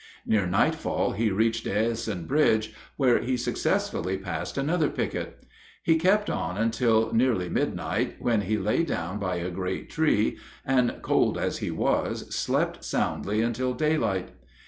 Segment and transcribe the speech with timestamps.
[0.25, 5.43] Near nightfall he reached Diasen Bridge, where he successfully passed another picket.
[5.83, 11.03] He kept on until nearly midnight, when he lay down by a great tree and,
[11.03, 14.29] cold as he was, slept soundly until daylight.